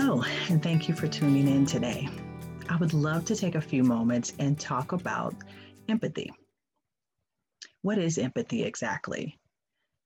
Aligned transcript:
Hello, 0.00 0.22
and 0.48 0.62
thank 0.62 0.88
you 0.88 0.94
for 0.94 1.08
tuning 1.08 1.48
in 1.48 1.66
today. 1.66 2.08
I 2.68 2.76
would 2.76 2.94
love 2.94 3.24
to 3.24 3.34
take 3.34 3.56
a 3.56 3.60
few 3.60 3.82
moments 3.82 4.32
and 4.38 4.56
talk 4.56 4.92
about 4.92 5.34
empathy. 5.88 6.32
What 7.82 7.98
is 7.98 8.16
empathy 8.16 8.62
exactly? 8.62 9.40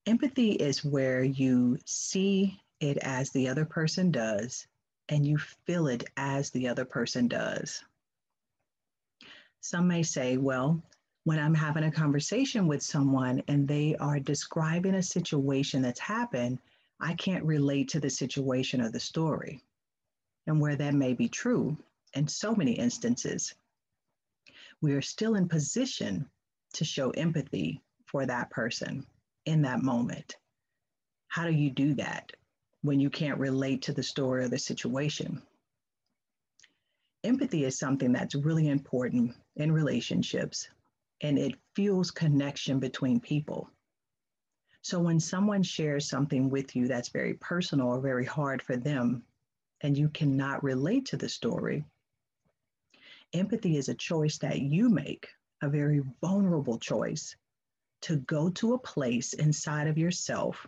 Empathy 0.06 0.52
is 0.52 0.82
where 0.82 1.22
you 1.22 1.76
see 1.84 2.58
it 2.80 2.96
as 3.02 3.32
the 3.32 3.48
other 3.48 3.66
person 3.66 4.10
does 4.10 4.66
and 5.10 5.26
you 5.26 5.36
feel 5.36 5.88
it 5.88 6.04
as 6.16 6.48
the 6.48 6.68
other 6.68 6.86
person 6.86 7.28
does. 7.28 7.84
Some 9.60 9.86
may 9.86 10.02
say, 10.02 10.38
well, 10.38 10.82
when 11.24 11.38
I'm 11.38 11.54
having 11.54 11.84
a 11.84 11.92
conversation 11.92 12.66
with 12.66 12.82
someone 12.82 13.42
and 13.46 13.68
they 13.68 13.94
are 13.96 14.18
describing 14.18 14.94
a 14.94 15.02
situation 15.02 15.82
that's 15.82 16.00
happened, 16.00 16.60
I 16.98 17.12
can't 17.12 17.44
relate 17.44 17.88
to 17.90 18.00
the 18.00 18.08
situation 18.08 18.80
or 18.80 18.90
the 18.90 18.98
story. 18.98 19.60
And 20.46 20.60
where 20.60 20.76
that 20.76 20.94
may 20.94 21.14
be 21.14 21.28
true 21.28 21.76
in 22.14 22.28
so 22.28 22.54
many 22.54 22.72
instances, 22.72 23.54
we 24.80 24.92
are 24.92 25.02
still 25.02 25.36
in 25.36 25.48
position 25.48 26.28
to 26.74 26.84
show 26.84 27.10
empathy 27.10 27.80
for 28.06 28.26
that 28.26 28.50
person 28.50 29.06
in 29.46 29.62
that 29.62 29.82
moment. 29.82 30.36
How 31.28 31.46
do 31.46 31.52
you 31.52 31.70
do 31.70 31.94
that 31.94 32.32
when 32.82 33.00
you 33.00 33.08
can't 33.08 33.38
relate 33.38 33.82
to 33.82 33.92
the 33.92 34.02
story 34.02 34.44
or 34.44 34.48
the 34.48 34.58
situation? 34.58 35.42
Empathy 37.24 37.64
is 37.64 37.78
something 37.78 38.12
that's 38.12 38.34
really 38.34 38.68
important 38.68 39.34
in 39.56 39.70
relationships 39.70 40.68
and 41.22 41.38
it 41.38 41.54
fuels 41.74 42.10
connection 42.10 42.80
between 42.80 43.20
people. 43.20 43.70
So 44.82 44.98
when 44.98 45.20
someone 45.20 45.62
shares 45.62 46.08
something 46.08 46.50
with 46.50 46.74
you 46.74 46.88
that's 46.88 47.10
very 47.10 47.34
personal 47.34 47.88
or 47.88 48.00
very 48.00 48.24
hard 48.24 48.60
for 48.60 48.76
them, 48.76 49.22
and 49.82 49.98
you 49.98 50.08
cannot 50.08 50.62
relate 50.62 51.06
to 51.06 51.16
the 51.16 51.28
story, 51.28 51.84
empathy 53.32 53.76
is 53.76 53.88
a 53.88 53.94
choice 53.94 54.38
that 54.38 54.60
you 54.60 54.88
make, 54.88 55.28
a 55.62 55.68
very 55.68 56.02
vulnerable 56.20 56.78
choice 56.78 57.36
to 58.02 58.16
go 58.16 58.50
to 58.50 58.74
a 58.74 58.78
place 58.78 59.32
inside 59.32 59.86
of 59.86 59.98
yourself 59.98 60.66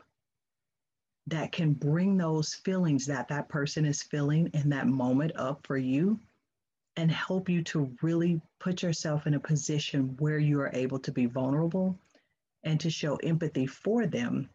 that 1.27 1.53
can 1.53 1.73
bring 1.73 2.17
those 2.17 2.55
feelings 2.55 3.07
that 3.07 3.29
that 3.29 3.49
person 3.49 3.85
is 3.85 4.03
feeling 4.03 4.51
in 4.53 4.69
that 4.71 4.87
moment 4.87 5.33
up 5.37 5.67
for 5.67 5.77
you 5.77 6.19
and 6.97 7.11
help 7.11 7.49
you 7.49 7.63
to 7.63 7.91
really 8.03 8.41
put 8.61 8.83
yourself 8.83 9.27
in 9.27 9.35
a 9.35 9.41
position 9.41 10.17
where 10.19 10.39
you 10.39 10.61
are 10.61 10.71
able 10.75 10.99
to 10.99 11.11
be 11.11 11.27
vulnerable 11.27 11.99
and 12.63 12.79
to 12.81 12.91
show 12.91 13.17
empathy 13.17 13.67
for 13.67 14.07
them. 14.07 14.49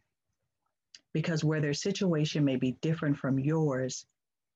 Because 1.11 1.43
where 1.43 1.59
their 1.59 1.73
situation 1.73 2.45
may 2.45 2.55
be 2.55 2.73
different 2.81 3.17
from 3.17 3.39
yours, 3.39 4.05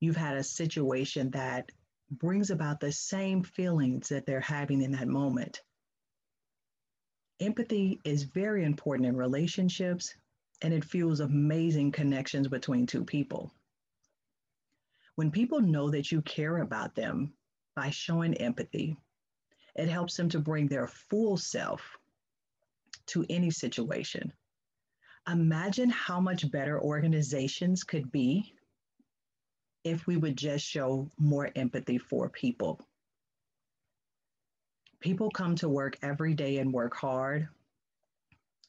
you've 0.03 0.15
had 0.15 0.37
a 0.37 0.43
situation 0.43 1.31
that 1.31 1.71
brings 2.11 2.51
about 2.51 2.79
the 2.79 2.91
same 2.91 3.43
feelings 3.43 4.09
that 4.09 4.25
they're 4.25 4.39
having 4.39 4.81
in 4.81 4.91
that 4.91 5.07
moment. 5.07 5.61
Empathy 7.39 7.99
is 8.03 8.23
very 8.23 8.63
important 8.63 9.07
in 9.07 9.15
relationships 9.15 10.13
and 10.61 10.73
it 10.73 10.85
fuels 10.85 11.19
amazing 11.19 11.91
connections 11.91 12.47
between 12.47 12.85
two 12.85 13.03
people. 13.03 13.51
When 15.15 15.31
people 15.31 15.61
know 15.61 15.89
that 15.89 16.11
you 16.11 16.21
care 16.21 16.57
about 16.57 16.95
them, 16.95 17.33
by 17.75 17.89
showing 17.89 18.35
empathy. 18.35 18.97
It 19.75 19.89
helps 19.89 20.15
them 20.15 20.29
to 20.29 20.39
bring 20.39 20.67
their 20.67 20.87
full 20.87 21.37
self 21.37 21.81
to 23.07 23.25
any 23.29 23.51
situation. 23.51 24.31
Imagine 25.27 25.89
how 25.89 26.19
much 26.19 26.49
better 26.51 26.79
organizations 26.81 27.83
could 27.83 28.11
be 28.11 28.53
if 29.84 30.08
we 30.08 30.17
would 30.17 30.38
just 30.38 30.66
show 30.66 31.10
more 31.17 31.49
empathy 31.55 31.98
for 31.98 32.30
people. 32.30 32.80
People 34.99 35.30
come 35.30 35.55
to 35.55 35.67
work 35.67 35.98
every 36.02 36.33
day 36.33 36.58
and 36.58 36.71
work 36.71 36.95
hard, 36.95 37.48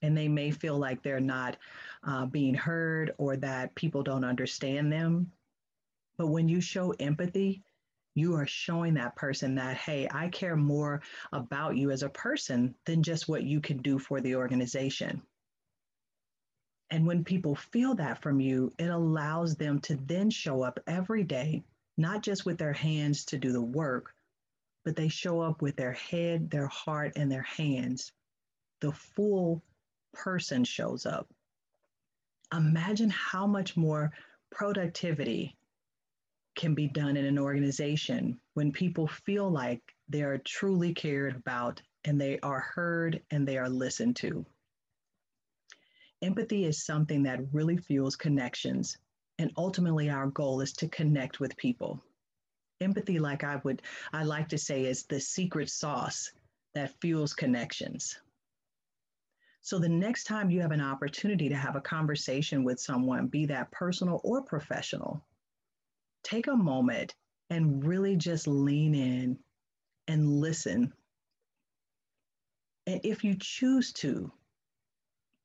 and 0.03 0.17
they 0.17 0.29
may 0.29 0.51
feel 0.51 0.77
like 0.77 1.03
they're 1.03 1.21
not 1.21 1.57
uh, 2.07 2.27
being 2.27 2.55
heard 2.55 3.15
or 3.19 3.37
that 3.37 3.75
people 3.75 4.03
don't 4.03 4.25
understand 4.25 4.93
them. 4.93 5.31
But 6.17 6.27
when 6.29 6.49
you 6.49 6.61
show 6.61 6.91
empathy, 6.99 7.63
you 8.15 8.35
are 8.37 8.47
showing 8.47 8.95
that 8.95 9.17
person 9.17 9.57
that, 9.57 9.77
hey, 9.77 10.09
I 10.11 10.29
care 10.29 10.57
more 10.57 11.03
about 11.33 11.77
you 11.77 11.91
as 11.91 12.03
a 12.03 12.09
person 12.09 12.75
than 12.87 13.03
just 13.03 13.29
what 13.29 13.43
you 13.43 13.61
can 13.61 13.79
do 13.79 13.99
for 13.99 14.21
the 14.21 14.37
organization. 14.37 15.23
And 16.94 17.09
when 17.09 17.25
people 17.25 17.56
feel 17.56 17.97
that 17.97 18.22
from 18.22 18.38
you, 18.38 18.72
it 18.78 18.87
allows 18.87 19.56
them 19.56 19.81
to 19.81 19.97
then 19.97 20.31
show 20.31 20.62
up 20.62 20.78
every 20.87 21.25
day, 21.25 21.65
not 21.97 22.22
just 22.22 22.47
with 22.47 22.56
their 22.56 22.72
hands 22.72 23.25
to 23.25 23.37
do 23.37 23.50
the 23.50 23.60
work, 23.60 24.15
but 24.84 24.94
they 24.94 25.09
show 25.09 25.41
up 25.41 25.60
with 25.60 25.75
their 25.75 25.94
head, 25.94 26.50
their 26.50 26.69
heart, 26.69 27.15
and 27.16 27.32
their 27.32 27.43
hands. 27.43 28.12
The 28.78 28.93
full 28.93 29.60
person 30.12 30.62
shows 30.62 31.05
up. 31.05 31.27
Imagine 32.53 33.11
how 33.11 33.49
much 33.49 33.76
more 33.76 34.12
productivity 34.53 35.56
can 36.55 36.76
be 36.76 36.87
done 36.87 37.16
in 37.16 37.25
an 37.25 37.41
organization 37.41 38.38
when 38.53 38.71
people 38.71 39.09
feel 39.09 39.50
like 39.50 39.82
they 40.09 40.22
are 40.22 40.38
truly 40.38 40.94
cared 40.94 41.34
about 41.34 41.82
and 42.05 42.21
they 42.21 42.38
are 42.38 42.61
heard 42.61 43.21
and 43.32 43.49
they 43.49 43.59
are 43.59 43.69
listened 43.69 44.15
to. 44.15 44.47
Empathy 46.25 46.65
is 46.65 46.87
something 46.87 47.23
that 47.25 47.53
really 47.53 47.77
fuels 47.77 48.17
connections. 48.17 48.97
And 49.39 49.53
ultimately, 49.59 50.09
our 50.09 50.29
goal 50.29 50.62
is 50.62 50.73
to 50.75 50.89
connect 50.89 51.39
with 51.39 51.55
people. 51.59 52.03
Empathy, 52.81 53.19
like 53.19 53.45
I 53.45 53.57
would, 53.57 53.83
I 54.11 54.25
like 54.25 54.49
to 54.49 54.57
say, 54.57 54.87
is 54.87 55.03
the 55.03 55.21
secret 55.21 55.69
sauce 55.69 56.33
that 56.75 56.99
fuels 57.03 57.35
connections. 57.35 58.19
So 59.61 59.79
the 59.79 59.89
next 59.89 60.25
time 60.25 60.51
you 60.51 60.62
have 60.62 60.73
an 60.73 60.81
opportunity 60.81 61.51
to 61.51 61.57
have 61.57 61.77
a 61.77 61.81
conversation 61.83 62.65
with 62.65 62.81
someone, 62.81 63.27
be 63.27 63.45
that 63.47 63.71
personal 63.71 64.23
or 64.25 64.41
professional, 64.41 65.23
take 66.23 66.47
a 66.47 66.56
moment 66.56 67.15
and 67.51 67.85
really 67.85 68.17
just 68.17 68.47
lean 68.47 68.95
in 68.95 69.39
and 70.09 70.27
listen. 70.27 70.91
And 72.87 73.01
if 73.05 73.25
you 73.25 73.37
choose 73.39 73.93
to, 73.95 74.33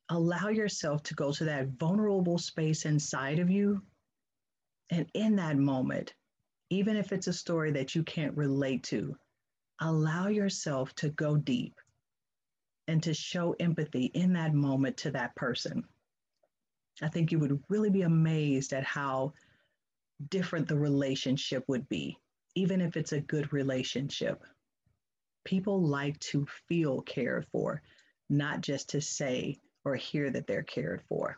allow 0.09 0.47
yourself 0.47 1.03
to 1.03 1.13
go 1.13 1.31
to 1.31 1.45
that 1.45 1.69
vulnerable 1.79 2.37
space 2.37 2.85
inside 2.85 3.39
of 3.39 3.49
you. 3.49 3.81
And 4.89 5.07
in 5.13 5.35
that 5.35 5.57
moment, 5.57 6.13
even 6.71 6.95
if 6.95 7.11
it's 7.11 7.27
a 7.27 7.33
story 7.33 7.71
that 7.71 7.95
you 7.95 8.03
can't 8.03 8.35
relate 8.35 8.83
to, 8.85 9.15
allow 9.79 10.27
yourself 10.27 10.93
to 10.95 11.09
go 11.09 11.37
deep 11.37 11.75
and 12.87 13.01
to 13.03 13.13
show 13.13 13.55
empathy 13.59 14.05
in 14.05 14.33
that 14.33 14.53
moment 14.53 14.97
to 14.97 15.11
that 15.11 15.35
person. 15.35 15.83
I 17.01 17.07
think 17.07 17.31
you 17.31 17.39
would 17.39 17.63
really 17.69 17.91
be 17.91 18.01
amazed 18.01 18.73
at 18.73 18.83
how 18.83 19.33
different 20.29 20.67
the 20.67 20.77
relationship 20.77 21.63
would 21.67 21.87
be, 21.87 22.17
even 22.55 22.81
if 22.81 22.97
it's 22.97 23.13
a 23.13 23.21
good 23.21 23.53
relationship. 23.53 24.43
People 25.45 25.81
like 25.81 26.19
to 26.19 26.45
feel 26.67 27.01
cared 27.01 27.45
for, 27.51 27.81
not 28.29 28.61
just 28.61 28.89
to 28.89 29.01
say 29.01 29.59
or 29.85 29.95
hear 29.95 30.29
that 30.29 30.47
they're 30.47 30.63
cared 30.63 31.01
for. 31.09 31.37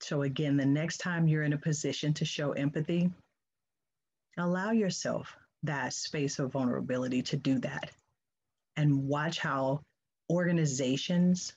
So, 0.00 0.22
again, 0.22 0.56
the 0.56 0.66
next 0.66 0.98
time 0.98 1.26
you're 1.26 1.44
in 1.44 1.52
a 1.52 1.58
position 1.58 2.12
to 2.14 2.24
show 2.24 2.52
empathy, 2.52 3.10
allow 4.36 4.72
yourself 4.72 5.34
that 5.62 5.94
space 5.94 6.38
of 6.38 6.52
vulnerability 6.52 7.22
to 7.22 7.36
do 7.36 7.58
that 7.60 7.90
and 8.76 9.08
watch 9.08 9.38
how 9.38 9.80
organizations 10.30 11.54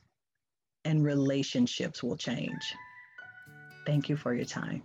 and 0.86 1.04
relationships 1.04 2.02
will 2.02 2.16
change. 2.16 2.74
Thank 3.86 4.08
you 4.10 4.16
for 4.16 4.34
your 4.34 4.46
time. 4.46 4.84